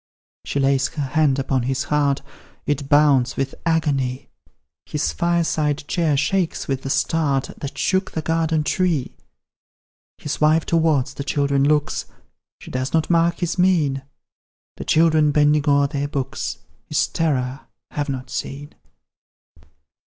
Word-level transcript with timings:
She 0.45 0.59
lays 0.59 0.87
her 0.87 1.03
hand 1.13 1.37
upon 1.37 1.61
his 1.61 1.83
heart, 1.83 2.23
It 2.65 2.89
bounds 2.89 3.37
with 3.37 3.53
agony; 3.67 4.29
His 4.87 5.11
fireside 5.11 5.87
chair 5.87 6.17
shakes 6.17 6.67
with 6.67 6.81
the 6.81 6.89
start 6.89 7.51
That 7.59 7.77
shook 7.77 8.09
the 8.13 8.23
garden 8.23 8.63
tree. 8.63 9.13
His 10.17 10.41
wife 10.41 10.65
towards 10.65 11.13
the 11.13 11.23
children 11.23 11.63
looks, 11.63 12.05
She 12.59 12.71
does 12.71 12.93
not 12.95 13.11
mark 13.11 13.41
his 13.41 13.59
mien; 13.59 14.01
The 14.77 14.85
children, 14.85 15.31
bending 15.31 15.65
o'er 15.69 15.85
their 15.85 16.07
books, 16.07 16.57
His 16.89 17.05
terror 17.05 17.67
have 17.91 18.09
not 18.09 18.31
seen. 18.31 18.73